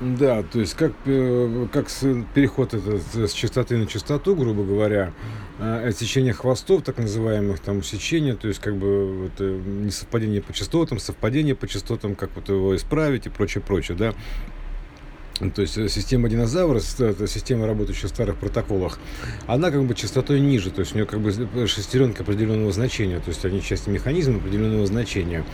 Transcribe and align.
Да, 0.00 0.42
то 0.42 0.58
есть 0.58 0.74
как, 0.74 0.92
э, 1.06 1.66
как 1.72 1.88
переход 2.34 2.74
это 2.74 2.98
с 3.28 3.32
частоты 3.32 3.76
на 3.76 3.86
частоту, 3.86 4.34
грубо 4.34 4.64
говоря, 4.64 5.12
э, 5.60 5.92
сечение 5.96 6.32
хвостов, 6.32 6.82
так 6.82 6.98
называемых, 6.98 7.60
там 7.60 7.82
сечение, 7.82 8.34
то 8.34 8.48
есть 8.48 8.60
как 8.60 8.76
бы 8.76 9.22
вот, 9.24 9.32
э, 9.38 9.60
несовпадение 9.64 10.42
по 10.42 10.52
частотам, 10.52 10.98
совпадение 10.98 11.54
по 11.54 11.68
частотам, 11.68 12.16
как 12.16 12.30
вот 12.34 12.48
его 12.48 12.74
исправить 12.74 13.26
и 13.26 13.30
прочее, 13.30 13.62
прочее, 13.62 13.96
да. 13.96 14.14
То 15.54 15.62
есть 15.62 15.78
э, 15.78 15.88
система 15.88 16.28
динозавра, 16.28 16.80
это 16.98 17.26
система, 17.28 17.66
работающая 17.66 18.08
в 18.08 18.10
старых 18.10 18.36
протоколах, 18.36 18.98
она 19.46 19.70
как 19.70 19.84
бы 19.84 19.94
частотой 19.94 20.40
ниже, 20.40 20.70
то 20.70 20.80
есть 20.80 20.92
у 20.92 20.96
нее 20.96 21.06
как 21.06 21.20
бы 21.20 21.32
шестеренка 21.66 22.24
определенного 22.24 22.72
значения, 22.72 23.18
то 23.18 23.28
есть 23.28 23.44
они 23.44 23.62
части 23.62 23.90
механизма 23.90 24.38
определенного 24.38 24.86
значения 24.86 25.44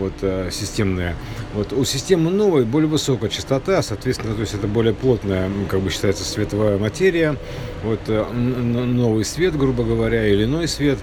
вот, 0.00 0.12
э, 0.22 0.48
системные. 0.50 1.14
Вот, 1.54 1.72
у 1.72 1.84
системы 1.84 2.30
новой 2.30 2.64
более 2.64 2.88
высокая 2.88 3.30
частота, 3.30 3.82
соответственно, 3.82 4.34
то 4.34 4.40
есть 4.40 4.54
это 4.54 4.66
более 4.66 4.94
плотная, 4.94 5.48
как 5.68 5.80
бы 5.80 5.90
считается, 5.90 6.24
световая 6.24 6.78
материя. 6.78 7.36
Вот, 7.84 8.00
э, 8.08 8.24
новый 8.32 9.24
свет, 9.24 9.56
грубо 9.56 9.84
говоря, 9.84 10.26
или 10.26 10.44
иной 10.44 10.66
свет. 10.66 10.98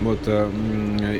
Вот, 0.00 0.20
э, 0.26 0.50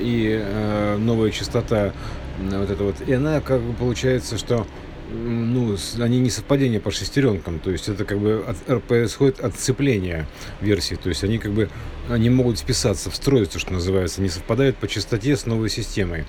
и 0.01 0.99
новая 0.99 1.31
частота, 1.31 1.93
вот 2.39 2.71
это 2.71 2.85
вот. 2.85 2.97
И 3.07 3.13
она, 3.13 3.41
как 3.41 3.61
бы, 3.61 3.73
получается, 3.73 4.39
что 4.39 4.67
ну, 5.13 5.77
они 5.99 6.21
не 6.21 6.31
совпадения 6.31 6.81
по 6.81 6.91
шестеренкам, 6.91 7.59
то 7.59 7.71
есть 7.71 7.89
это 7.89 8.05
как 8.05 8.19
бы 8.19 8.45
от- 8.67 8.83
происходит 8.85 9.41
отцепление 9.41 10.27
версий, 10.61 10.97
то 10.97 11.09
есть 11.11 11.23
они 11.23 11.39
как 11.39 11.53
бы 11.53 11.69
они 12.09 12.31
могут 12.31 12.59
списаться, 12.59 13.11
встроиться, 13.11 13.59
что 13.59 13.73
называется, 13.75 14.23
не 14.23 14.29
совпадают 14.29 14.77
по 14.77 14.89
частоте 14.89 15.37
с 15.37 15.47
новой 15.47 15.69
системой. 15.69 16.25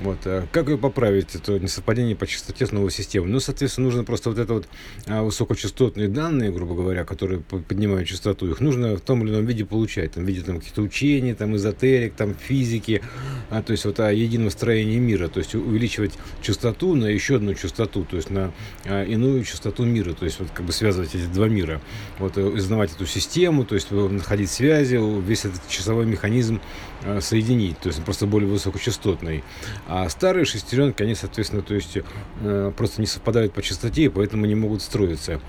Вот. 0.00 0.18
а 0.26 0.46
Как 0.52 0.68
ее 0.68 0.76
поправить, 0.76 1.34
это 1.34 1.58
несовпадение 1.58 2.14
по 2.14 2.26
частоте 2.26 2.66
с 2.66 2.72
новой 2.72 2.90
системой? 2.90 3.28
Ну, 3.28 3.40
соответственно, 3.40 3.86
нужно 3.86 4.04
просто 4.04 4.28
вот 4.28 4.38
это 4.38 4.54
вот 4.54 4.68
а, 5.06 5.22
высокочастотные 5.22 6.08
данные, 6.08 6.50
грубо 6.50 6.74
говоря, 6.74 7.04
которые 7.04 7.40
по- 7.40 7.58
поднимают 7.58 8.06
частоту, 8.06 8.50
их 8.50 8.60
нужно 8.60 8.96
в 8.96 9.00
том 9.00 9.22
или 9.22 9.30
ином 9.30 9.46
виде 9.46 9.64
получать, 9.64 10.12
там, 10.12 10.24
в 10.24 10.26
виде 10.26 10.42
там, 10.42 10.58
каких-то 10.58 10.82
учений, 10.82 11.34
там, 11.34 11.56
эзотерик, 11.56 12.14
там, 12.14 12.34
физики, 12.34 13.02
а, 13.50 13.62
то 13.62 13.72
есть 13.72 13.84
вот 13.84 13.98
о 14.00 14.12
едином 14.12 14.50
строении 14.50 14.98
мира, 14.98 15.28
то 15.28 15.38
есть 15.38 15.54
увеличивать 15.54 16.12
частоту 16.42 16.94
на 16.94 17.06
еще 17.06 17.36
одну 17.36 17.54
частоту, 17.54 18.04
то 18.04 18.16
есть 18.16 18.28
на 18.30 18.52
а, 18.84 19.04
иную 19.04 19.44
частоту 19.44 19.84
мира, 19.84 20.12
то 20.12 20.24
есть 20.24 20.40
вот 20.40 20.50
как 20.52 20.66
бы 20.66 20.72
связывать 20.72 21.14
эти 21.14 21.26
два 21.26 21.48
мира, 21.48 21.80
вот 22.18 22.36
э, 22.36 22.42
узнавать 22.44 22.92
эту 22.92 23.06
систему, 23.06 23.64
то 23.64 23.74
есть 23.74 23.88
э, 23.90 24.08
находить 24.08 24.50
связи, 24.50 24.98
весь 25.22 25.44
этот 25.44 25.66
часовой 25.68 26.06
механизм 26.06 26.60
э, 27.02 27.20
соединить, 27.20 27.78
то 27.78 27.88
есть 27.88 28.02
просто 28.04 28.26
более 28.26 28.48
высокочастотный. 28.48 29.42
А 29.88 30.08
старые 30.08 30.44
шестеренки, 30.44 31.02
они, 31.02 31.14
соответственно, 31.14 31.62
то 31.62 31.74
есть 31.74 31.98
э, 32.40 32.72
просто 32.76 33.00
не 33.00 33.06
совпадают 33.06 33.52
по 33.52 33.62
частоте, 33.62 34.04
и 34.04 34.08
поэтому 34.08 34.46
не 34.46 34.54
могут 34.54 34.82
строиться. 34.82 35.40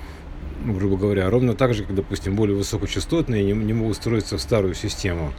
Ну, 0.64 0.74
грубо 0.74 0.98
говоря, 0.98 1.30
ровно 1.30 1.56
так 1.56 1.74
же, 1.74 1.84
как, 1.84 1.96
допустим, 1.96 2.36
более 2.36 2.56
высокочастотные 2.56 3.44
не, 3.44 3.54
не 3.54 3.74
могут 3.74 3.98
строиться 3.98 4.38
в 4.38 4.42
старую 4.42 4.76
систему. 4.76 5.34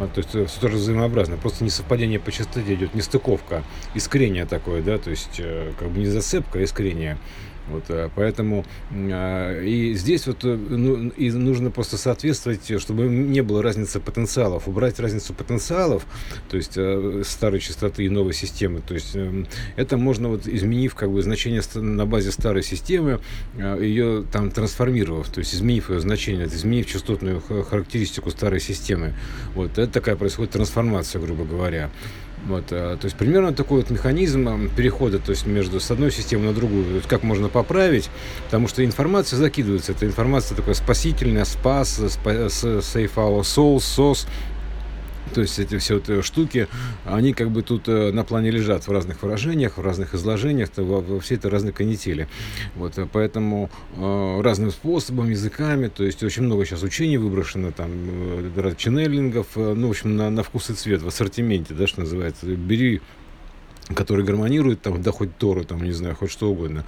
А, 0.00 0.06
то 0.06 0.20
есть 0.20 0.50
все 0.50 0.60
тоже 0.60 0.76
взаимообразно. 0.76 1.36
Просто 1.36 1.64
несовпадение 1.64 2.20
по 2.20 2.30
частоте 2.30 2.74
идет, 2.74 2.94
нестыковка, 2.94 3.64
искрение 3.94 4.46
такое, 4.46 4.82
да, 4.82 4.98
то 4.98 5.10
есть 5.10 5.38
э, 5.38 5.72
как 5.78 5.90
бы 5.90 5.98
не 5.98 6.06
зацепка, 6.06 6.58
а 6.58 6.64
искрение. 6.64 7.18
Вот, 7.68 7.84
э, 7.88 8.08
поэтому 8.14 8.64
э, 8.90 9.64
и 9.64 9.94
здесь 9.94 10.26
вот 10.26 10.44
э, 10.44 10.56
ну, 10.56 11.08
и 11.08 11.30
нужно 11.30 11.70
просто 11.70 11.96
соответствовать, 11.96 12.80
чтобы 12.80 13.04
не 13.06 13.42
было 13.42 13.62
разницы 13.62 14.00
потенциалов, 14.00 14.68
убрать 14.68 15.00
разницу 15.00 15.34
потенциалов, 15.34 16.06
то 16.48 16.56
есть 16.56 16.74
э, 16.76 17.22
старой 17.24 17.60
частоты 17.60 18.04
и 18.04 18.08
новой 18.08 18.34
системы. 18.34 18.80
То 18.86 18.94
есть 18.94 19.16
э, 19.16 19.44
это 19.76 19.96
можно 19.96 20.28
вот 20.28 20.46
изменив 20.46 20.94
как 20.94 21.10
бы 21.10 21.22
значение 21.22 21.62
на 21.74 22.06
базе 22.06 22.30
старой 22.30 22.62
системы, 22.62 23.20
ее 23.56 24.24
там 24.30 24.50
трансформировав, 24.50 25.28
то 25.28 25.40
есть 25.40 25.54
изменив 25.54 25.90
ее 25.90 26.00
значение, 26.00 26.46
изменив 26.46 26.86
частотную 26.86 27.40
характеристику 27.40 28.30
старой 28.30 28.60
системы. 28.60 29.14
Вот 29.54 29.72
это 29.78 29.88
такая 29.88 30.16
происходит 30.16 30.52
трансформация, 30.52 31.20
грубо 31.20 31.44
говоря. 31.44 31.90
Вот, 32.48 32.64
а, 32.70 32.96
то 32.96 33.06
есть 33.06 33.16
примерно 33.16 33.52
такой 33.52 33.78
вот 33.80 33.90
механизм 33.90 34.48
ам, 34.48 34.68
перехода, 34.68 35.18
то 35.18 35.30
есть 35.30 35.46
между 35.46 35.80
с 35.80 35.90
одной 35.90 36.12
системы 36.12 36.44
на 36.46 36.52
другую, 36.54 36.84
то 36.84 36.94
есть 36.96 37.08
как 37.08 37.22
можно 37.24 37.48
поправить, 37.48 38.08
потому 38.44 38.68
что 38.68 38.84
информация 38.84 39.36
закидывается, 39.36 39.92
эта 39.92 40.06
информация 40.06 40.54
такая 40.56 40.74
спасительная, 40.74 41.44
спас, 41.44 41.98
спа- 41.98 42.48
с- 42.48 42.64
save 42.64 43.10
our 43.16 43.40
souls, 43.40 43.78
SOS, 43.78 44.26
то 45.34 45.40
есть 45.40 45.58
эти 45.58 45.78
все 45.78 45.94
вот 45.94 46.08
э, 46.08 46.22
штуки, 46.22 46.68
они 47.04 47.32
как 47.32 47.50
бы 47.50 47.62
тут 47.62 47.88
э, 47.88 48.12
на 48.12 48.24
плане 48.24 48.50
лежат 48.50 48.86
в 48.86 48.92
разных 48.92 49.22
выражениях, 49.22 49.78
в 49.78 49.82
разных 49.82 50.14
изложениях, 50.14 50.70
во, 50.76 51.00
во 51.00 51.20
всей 51.20 51.36
этой 51.36 51.50
разной 51.50 51.72
канители. 51.72 52.28
Вот, 52.74 52.98
э, 52.98 53.06
поэтому 53.10 53.70
э, 53.96 54.40
разным 54.42 54.70
способом, 54.70 55.30
языками, 55.30 55.88
то 55.88 56.04
есть 56.04 56.22
очень 56.22 56.42
много 56.42 56.64
сейчас 56.64 56.82
учений 56.82 57.18
выброшено, 57.18 57.72
там, 57.72 57.90
э, 57.92 58.74
ченнелингов, 58.76 59.48
э, 59.56 59.74
ну, 59.74 59.88
в 59.88 59.90
общем, 59.90 60.16
на, 60.16 60.30
на 60.30 60.42
вкус 60.42 60.70
и 60.70 60.74
цвет, 60.74 61.02
в 61.02 61.08
ассортименте, 61.08 61.74
да, 61.74 61.86
что 61.86 62.00
называется. 62.00 62.46
Бери 62.46 63.00
который 63.94 64.24
гармонирует, 64.24 64.82
там, 64.82 65.00
да 65.00 65.12
хоть 65.12 65.36
Тору, 65.36 65.64
там, 65.64 65.82
не 65.82 65.92
знаю, 65.92 66.16
хоть 66.16 66.30
что 66.30 66.50
угодно. 66.50 66.84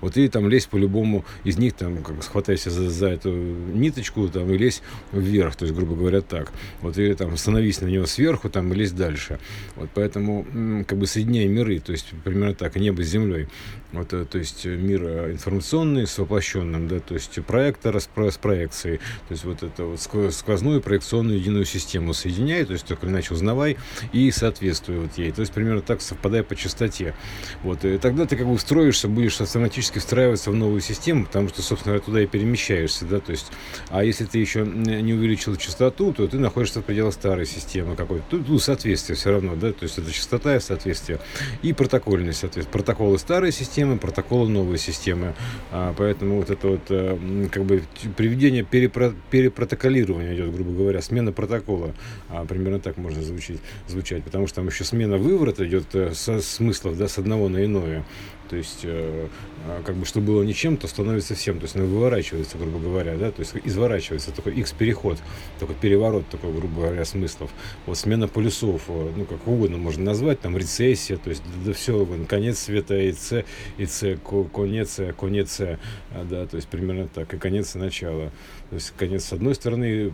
Вот 0.00 0.16
и 0.16 0.28
там 0.28 0.48
лезь 0.48 0.66
по-любому 0.66 1.24
из 1.44 1.58
них, 1.58 1.72
там, 1.74 2.02
как 2.02 2.22
схватайся 2.22 2.70
за, 2.70 2.90
за 2.90 3.08
эту 3.08 3.30
ниточку, 3.32 4.28
там, 4.28 4.50
и 4.52 4.58
лезь 4.58 4.82
вверх, 5.12 5.56
то 5.56 5.64
есть, 5.64 5.74
грубо 5.74 5.94
говоря, 5.94 6.20
так. 6.20 6.52
Вот 6.80 6.98
или 6.98 7.14
там 7.14 7.36
становись 7.36 7.80
на 7.80 7.86
него 7.86 8.06
сверху, 8.06 8.50
там, 8.50 8.72
и 8.72 8.76
лезь 8.76 8.92
дальше. 8.92 9.38
Вот 9.76 9.90
поэтому, 9.94 10.84
как 10.86 10.98
бы, 10.98 11.06
соединяй 11.06 11.46
миры, 11.46 11.78
то 11.80 11.92
есть, 11.92 12.12
примерно 12.24 12.54
так, 12.54 12.76
небо 12.76 13.02
с 13.02 13.06
землей. 13.06 13.48
Вот, 13.92 14.12
э, 14.14 14.24
то 14.24 14.38
есть, 14.38 14.64
мир 14.64 15.02
э, 15.04 15.32
информационный 15.32 16.06
с 16.06 16.16
воплощенным, 16.16 16.88
да, 16.88 16.98
то 17.00 17.14
есть, 17.14 17.42
проектор 17.44 18.00
с, 18.00 18.08
с 18.14 18.38
проекцией, 18.38 18.98
то 18.98 19.32
есть, 19.32 19.44
вот 19.44 19.62
это 19.62 19.84
вот 19.84 19.98
скво- 19.98 20.30
сквозную 20.30 20.80
проекционную 20.80 21.38
единую 21.38 21.66
систему 21.66 22.14
соединяй, 22.14 22.64
то 22.64 22.72
есть, 22.72 22.90
или 22.90 23.10
иначе 23.10 23.34
узнавай 23.34 23.76
и 24.12 24.30
соответствуй 24.30 24.98
вот 24.98 25.18
ей. 25.18 25.30
То 25.32 25.40
есть, 25.40 25.52
примерно 25.52 25.82
так 25.82 26.00
совпадая 26.42 26.44
по 26.44 26.56
частоте. 26.56 27.14
Вот, 27.62 27.84
и 27.84 27.98
тогда 27.98 28.26
ты 28.26 28.36
как 28.36 28.46
бы 28.46 28.56
встроишься, 28.56 29.08
будешь 29.08 29.40
автоматически 29.40 29.98
встраиваться 29.98 30.50
в 30.50 30.54
новую 30.54 30.80
систему, 30.80 31.24
потому 31.26 31.48
что, 31.48 31.62
собственно, 31.62 31.98
туда 31.98 32.22
и 32.22 32.26
перемещаешься, 32.26 33.04
да, 33.04 33.20
то 33.20 33.32
есть, 33.32 33.52
а 33.90 34.04
если 34.04 34.24
ты 34.24 34.38
еще 34.38 34.64
не 34.64 35.14
увеличил 35.14 35.56
частоту, 35.56 36.12
то 36.12 36.26
ты 36.26 36.38
находишься 36.38 36.80
в 36.80 36.84
пределах 36.84 37.14
старой 37.14 37.46
системы 37.46 37.96
какой-то. 37.96 38.24
Тут, 38.30 38.46
тут 38.46 38.62
соответствие 38.62 39.16
все 39.16 39.30
равно, 39.30 39.54
да, 39.56 39.72
то 39.72 39.84
есть 39.84 39.98
это 39.98 40.10
частота 40.12 40.56
и 40.56 40.60
соответствие. 40.60 41.18
И 41.62 41.72
протокольность, 41.72 42.40
соответственно. 42.40 42.72
Протоколы 42.72 43.18
старой 43.18 43.52
системы, 43.52 43.98
протоколы 43.98 44.48
новой 44.48 44.78
системы. 44.78 45.34
А, 45.70 45.94
поэтому 45.96 46.36
вот 46.36 46.50
это 46.50 46.68
вот 46.68 46.80
э, 46.90 47.48
как 47.52 47.64
бы 47.64 47.82
приведение 48.16 48.62
перепро- 48.62 49.14
перепротоколирования 49.30 50.34
идет, 50.34 50.52
грубо 50.54 50.72
говоря, 50.72 51.02
смена 51.02 51.32
протокола. 51.32 51.94
А, 52.28 52.44
примерно 52.44 52.80
так 52.80 52.96
можно 52.96 53.22
звучить, 53.22 53.60
звучать, 53.88 54.24
потому 54.24 54.46
что 54.46 54.56
там 54.56 54.68
еще 54.68 54.84
смена 54.84 55.16
выворота 55.16 55.66
идет 55.66 55.94
э, 55.94 56.12
со 56.14 56.31
смыслов, 56.40 56.96
да, 56.96 57.08
с 57.08 57.18
одного 57.18 57.48
на 57.48 57.64
иное. 57.64 58.04
То 58.52 58.56
есть, 58.56 58.80
э, 58.82 59.28
а, 59.66 59.82
как 59.82 59.96
бы, 59.96 60.04
что 60.04 60.20
было 60.20 60.42
ничем, 60.42 60.76
то 60.76 60.86
становится 60.86 61.34
всем. 61.34 61.58
То 61.58 61.62
есть, 61.62 61.74
она 61.74 61.86
выворачивается, 61.86 62.58
грубо 62.58 62.78
говоря, 62.80 63.16
да, 63.16 63.30
то 63.30 63.40
есть, 63.40 63.54
изворачивается. 63.64 64.30
Такой 64.30 64.52
X-переход, 64.56 65.16
такой 65.58 65.74
переворот, 65.74 66.28
такой, 66.28 66.52
грубо 66.52 66.82
говоря, 66.82 67.02
смыслов. 67.06 67.50
Вот 67.86 67.96
смена 67.96 68.28
полюсов, 68.28 68.82
э, 68.88 69.12
ну, 69.16 69.24
как 69.24 69.48
угодно 69.48 69.78
можно 69.78 70.04
назвать, 70.04 70.40
там, 70.40 70.58
рецессия, 70.58 71.16
то 71.16 71.30
есть, 71.30 71.42
да, 71.64 71.72
все, 71.72 72.06
конец 72.28 72.58
света 72.58 72.94
и 72.94 73.12
С, 73.12 73.42
и 73.78 73.86
С, 73.86 74.18
ко- 74.18 74.44
конец, 74.44 74.98
э, 74.98 75.14
конец, 75.18 75.58
да, 75.58 76.46
то 76.46 76.56
есть, 76.56 76.68
примерно 76.68 77.08
так, 77.08 77.32
и 77.32 77.38
конец 77.38 77.74
и 77.74 77.78
начало. 77.78 78.32
То 78.68 78.74
есть, 78.74 78.92
конец 78.98 79.24
с 79.24 79.32
одной 79.32 79.54
стороны 79.54 80.12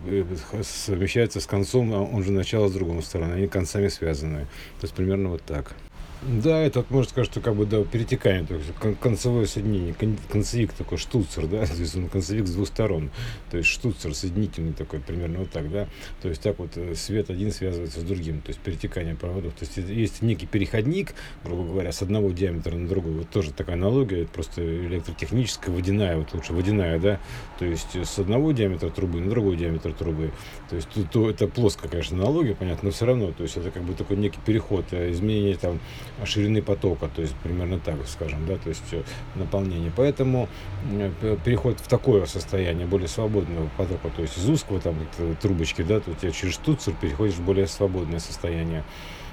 совмещается 0.63 1.41
с 1.41 1.45
концом, 1.45 1.93
а 1.93 2.01
он 2.03 2.23
же 2.23 2.31
начало 2.31 2.69
с 2.69 2.71
другой 2.71 3.03
стороны, 3.03 3.33
они 3.33 3.47
концами 3.47 3.89
связаны. 3.89 4.47
То 4.79 4.83
есть, 4.83 4.93
примерно 4.93 5.27
вот 5.27 5.41
так. 5.43 5.75
Да, 6.21 6.59
это 6.59 6.79
вот 6.79 6.91
можно 6.91 7.09
сказать, 7.09 7.31
что 7.31 7.39
как 7.39 7.55
бы 7.55 7.65
да, 7.65 7.81
перетекание, 7.81 8.45
то 8.45 8.55
есть 8.55 8.73
кон- 8.75 8.95
концевое 8.95 9.45
соединение, 9.45 9.93
кон- 9.93 10.17
концевик 10.29 10.73
такой, 10.73 10.97
штуцер, 10.97 11.47
да, 11.47 11.65
то 11.65 11.73
есть 11.73 11.95
он 11.95 12.09
концевик 12.09 12.45
с 12.45 12.51
двух 12.51 12.67
сторон, 12.67 13.09
то 13.49 13.57
есть 13.57 13.69
штуцер 13.69 14.13
соединительный 14.13 14.73
такой, 14.73 14.99
примерно 14.99 15.39
вот 15.39 15.49
так, 15.49 15.71
да, 15.71 15.87
то 16.21 16.27
есть 16.27 16.41
так 16.41 16.59
вот 16.59 16.71
э, 16.75 16.93
свет 16.95 17.29
один 17.29 17.53
связывается 17.53 18.01
с 18.01 18.03
другим, 18.03 18.41
то 18.41 18.49
есть 18.49 18.59
перетекание 18.59 19.15
проводов, 19.15 19.53
то 19.53 19.63
есть 19.63 19.77
есть 19.77 20.21
некий 20.21 20.45
переходник, 20.45 21.13
грубо 21.45 21.63
говоря, 21.63 21.93
с 21.93 22.01
одного 22.01 22.31
диаметра 22.31 22.75
на 22.75 22.89
другой, 22.89 23.13
вот 23.13 23.29
тоже 23.29 23.53
такая 23.53 23.77
аналогия, 23.77 24.23
это 24.23 24.31
просто 24.31 24.61
электротехническая, 24.61 25.73
водяная, 25.73 26.17
вот 26.17 26.33
лучше 26.33 26.51
водяная, 26.51 26.99
да, 26.99 27.21
то 27.59 27.63
есть 27.65 27.95
с 27.95 28.19
одного 28.19 28.51
диаметра 28.51 28.89
трубы 28.89 29.21
на 29.21 29.29
другой 29.29 29.55
диаметр 29.55 29.93
трубы, 29.93 30.31
то 30.69 30.75
есть 30.75 30.89
тут 30.89 31.09
то, 31.11 31.29
это 31.29 31.47
плоская, 31.47 31.89
конечно, 31.89 32.17
аналогия, 32.17 32.55
понятно, 32.55 32.87
но 32.87 32.91
все 32.91 33.05
равно, 33.05 33.31
то 33.31 33.43
есть 33.43 33.55
это 33.55 33.71
как 33.71 33.83
бы 33.83 33.93
такой 33.93 34.17
некий 34.17 34.41
переход, 34.45 34.83
э, 34.91 35.11
изменение 35.11 35.55
там 35.55 35.79
ширины 36.25 36.61
потока, 36.61 37.09
то 37.13 37.21
есть 37.21 37.35
примерно 37.35 37.79
так, 37.79 37.95
скажем, 38.07 38.45
да, 38.45 38.57
то 38.57 38.69
есть 38.69 38.83
э, 38.91 39.03
наполнение. 39.35 39.91
Поэтому 39.95 40.47
э, 40.91 41.37
переход 41.43 41.79
в 41.79 41.87
такое 41.87 42.25
состояние 42.25 42.87
более 42.87 43.07
свободного 43.07 43.69
потока, 43.77 44.09
то 44.15 44.21
есть 44.21 44.37
из 44.37 44.47
узкого 44.49 44.79
там 44.79 44.95
э, 45.17 45.35
трубочки, 45.41 45.81
да, 45.81 45.99
то 45.99 46.11
есть 46.21 46.37
через 46.37 46.53
штуцер 46.55 46.93
переходишь 46.99 47.35
в 47.35 47.43
более 47.43 47.67
свободное 47.67 48.19
состояние. 48.19 48.83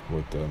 Вот, 0.08 0.24
э, 0.34 0.46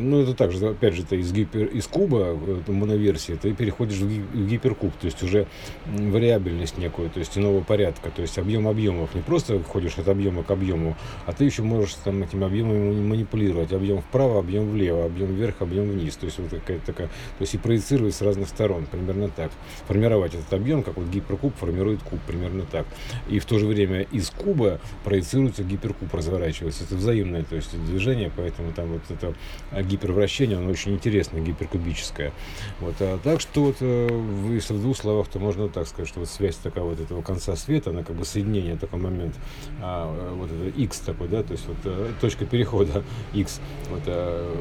ну, 0.00 0.20
это 0.20 0.34
также, 0.34 0.68
опять 0.68 0.94
же, 0.94 1.02
это 1.02 1.16
из, 1.16 1.32
гипер, 1.32 1.66
из 1.66 1.86
куба, 1.86 2.36
это 2.60 2.70
моноверсии, 2.70 3.32
ты 3.32 3.54
переходишь 3.54 3.98
в, 3.98 4.08
ги, 4.08 4.20
в 4.20 4.46
гиперкуб, 4.46 4.92
то 5.00 5.06
есть 5.06 5.22
уже 5.22 5.46
вариабельность 5.86 6.76
некую, 6.76 7.08
то 7.08 7.18
есть 7.18 7.38
иного 7.38 7.62
порядка, 7.62 8.10
то 8.10 8.22
есть 8.22 8.38
объем 8.38 8.68
объемов. 8.68 9.14
Не 9.14 9.22
просто 9.22 9.62
ходишь 9.62 9.96
от 9.98 10.08
объема 10.08 10.42
к 10.42 10.50
объему, 10.50 10.96
а 11.26 11.32
ты 11.32 11.44
еще 11.44 11.62
можешь 11.62 11.94
там 11.94 12.22
этим 12.22 12.44
объемом 12.44 13.08
манипулировать. 13.08 13.72
Объем 13.72 14.02
вправо, 14.02 14.38
объем 14.38 14.70
влево, 14.70 15.06
объем 15.06 15.34
вверх, 15.34 15.56
объем 15.60 15.90
вниз. 15.90 16.16
То 16.16 16.26
есть 16.26 16.38
вот 16.38 16.50
какая-то 16.50 16.86
такая, 16.86 17.06
то 17.08 17.40
есть 17.40 17.54
и 17.54 17.58
проецировать 17.58 18.14
с 18.14 18.22
разных 18.22 18.48
сторон, 18.48 18.86
примерно 18.86 19.28
так. 19.28 19.50
Формировать 19.86 20.34
этот 20.34 20.52
объем, 20.52 20.82
как 20.82 20.96
вот 20.96 21.06
гиперкуб 21.08 21.54
формирует 21.56 22.02
куб, 22.02 22.20
примерно 22.26 22.64
так. 22.70 22.86
И 23.28 23.38
в 23.38 23.46
то 23.46 23.58
же 23.58 23.66
время 23.66 24.02
из 24.02 24.30
куба 24.30 24.80
проецируется 25.04 25.62
гиперкуб, 25.62 26.12
разворачивается. 26.12 26.84
Это 26.84 26.96
взаимное, 26.96 27.44
то 27.44 27.56
есть 27.56 27.74
движение, 27.86 28.30
поэтому 28.34 28.72
там 28.72 28.86
вот 28.88 29.02
это 29.08 29.34
гипервращение, 29.82 30.58
оно 30.58 30.70
очень 30.70 30.92
интересное, 30.94 31.40
гиперкубическое. 31.40 32.32
Вот, 32.80 32.94
а 33.00 33.18
так 33.22 33.40
что 33.40 33.64
вот, 33.64 33.76
э, 33.80 34.08
если 34.50 34.74
в 34.74 34.80
двух 34.80 34.96
словах, 34.96 35.28
то 35.28 35.38
можно 35.38 35.68
так 35.68 35.86
сказать, 35.86 36.08
что 36.08 36.20
вот 36.20 36.28
связь 36.28 36.56
такая 36.56 36.84
вот 36.84 37.00
этого 37.00 37.22
конца 37.22 37.56
света, 37.56 37.90
она 37.90 38.02
как 38.02 38.16
бы 38.16 38.24
соединение, 38.24 38.76
такой 38.76 39.00
момент, 39.00 39.34
а, 39.80 40.34
вот 40.34 40.50
это 40.50 40.80
X 40.80 41.00
такой, 41.00 41.28
да, 41.28 41.42
то 41.42 41.52
есть 41.52 41.66
вот 41.66 41.76
э, 41.84 42.12
точка 42.20 42.44
перехода 42.44 43.04
X. 43.34 43.60
Вот, 43.90 44.02
а, 44.06 44.56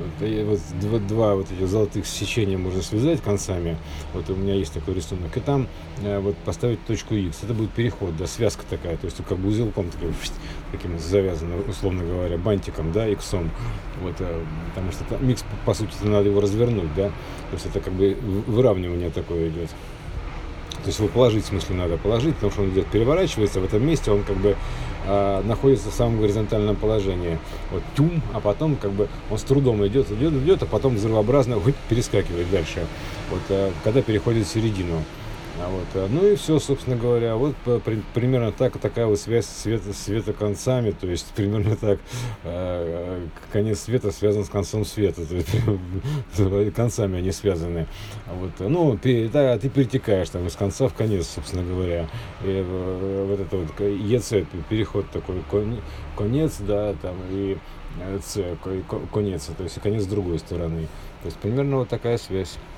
вот 0.46 0.60
два, 0.80 1.00
два 1.00 1.36
вот 1.36 1.52
этих 1.52 1.68
золотых 1.68 2.06
сечения 2.06 2.58
можно 2.58 2.82
связать 2.82 3.22
концами. 3.22 3.78
Вот 4.14 4.30
у 4.30 4.36
меня 4.36 4.56
есть 4.56 4.74
такой 4.74 4.94
рисунок. 4.94 5.36
И 5.36 5.40
там 5.40 5.68
а, 6.04 6.20
вот 6.20 6.36
поставить 6.38 6.84
точку 6.86 7.16
X. 7.16 7.44
Это 7.44 7.54
будет 7.54 7.72
переход, 7.72 8.16
да, 8.18 8.28
связка 8.28 8.64
такая, 8.70 8.98
то 8.98 9.06
есть 9.06 9.18
как 9.28 9.38
бы 9.38 9.50
узелком 9.50 9.90
таким, 9.90 10.14
таким 10.72 11.00
завязано, 11.00 11.56
условно 11.68 12.04
говоря, 12.04 12.38
бантиком, 12.38 12.92
да, 12.92 13.07
иксом. 13.08 13.50
Вот, 14.02 14.16
а, 14.20 14.44
потому 14.70 14.92
что 14.92 15.04
там, 15.06 15.28
микс, 15.28 15.44
по 15.66 15.74
сути, 15.74 15.92
надо 16.04 16.30
его 16.30 16.42
развернуть, 16.42 16.94
да. 16.96 17.08
То 17.08 17.54
есть 17.54 17.66
это 17.66 17.80
как 17.80 17.94
бы 17.94 18.18
выравнивание 18.48 19.10
такое 19.10 19.50
идет. 19.50 19.70
То 20.88 20.90
есть 20.90 21.00
его 21.00 21.10
положить, 21.10 21.44
в 21.44 21.48
смысле, 21.48 21.76
надо 21.76 21.98
положить, 21.98 22.36
потому 22.36 22.52
что 22.52 22.62
он 22.62 22.70
идет, 22.70 22.88
переворачивается 22.88 23.60
в 23.60 23.66
этом 23.66 23.86
месте, 23.86 24.12
он 24.12 24.24
как 24.24 24.38
бы 24.38 24.56
э, 25.06 25.42
находится 25.44 25.90
в 25.90 25.94
самом 25.94 26.22
горизонтальном 26.22 26.76
положении. 26.76 27.40
Вот 27.72 27.84
тюм, 27.96 28.22
а 28.34 28.40
потом 28.40 28.76
как 28.76 28.92
бы 28.92 29.10
он 29.30 29.38
с 29.38 29.44
трудом 29.44 29.86
идет, 29.86 30.10
идет, 30.12 30.34
идет, 30.34 30.64
а 30.64 30.66
потом 30.66 30.96
взрывообразно 30.96 31.60
перескакивает 31.90 32.50
дальше. 32.52 32.86
Вот 33.30 33.42
э, 33.50 33.72
когда 33.84 34.02
переходит 34.02 34.46
в 34.46 34.50
середину. 34.50 35.04
А 35.60 35.70
вот, 35.70 35.88
э, 35.96 36.08
ну 36.12 36.28
и 36.28 36.36
все, 36.36 36.60
собственно 36.60 36.96
говоря, 36.96 37.36
вот 37.36 37.56
при, 37.84 38.02
примерно 38.14 38.52
так, 38.52 38.78
такая 38.78 39.08
вот 39.08 39.20
связь 39.20 39.48
света, 39.48 39.92
света 39.92 40.32
концами, 40.32 40.92
то 40.92 41.08
есть 41.08 41.26
примерно 41.36 41.76
так, 41.76 42.00
э, 42.44 43.26
конец 43.52 43.80
света 43.80 44.12
связан 44.12 44.46
с 44.46 44.50
концом 44.50 44.86
света, 44.86 45.26
то 45.26 45.36
есть 45.36 46.76
концами 46.76 47.18
они 47.18 47.32
связаны. 47.32 47.88
Вот, 48.28 48.52
ну, 48.60 48.98
ты, 49.02 49.30
да, 49.30 49.58
ты 49.58 49.70
перетекаешь 49.70 50.30
там 50.30 50.46
из 50.46 50.56
конца 50.56 50.88
в 50.88 50.94
конец, 50.94 51.28
собственно 51.28 51.64
говоря. 51.64 52.08
И, 52.44 52.64
э, 52.64 53.26
вот 53.28 53.40
это 53.40 53.58
вот 53.58 53.80
ЕЦ, 53.80 54.48
переход 54.70 55.10
такой, 55.10 55.42
конец, 56.16 56.58
да, 56.60 56.94
там, 57.02 57.16
и 57.32 57.58
С, 58.24 58.40
конец, 59.12 59.50
то 59.58 59.64
есть 59.64 59.82
конец 59.82 60.04
с 60.04 60.08
другой 60.08 60.38
стороны. 60.38 60.88
То 61.24 61.26
есть 61.26 61.38
примерно 61.38 61.78
вот 61.78 61.90
такая 61.90 62.18
связь. 62.20 62.58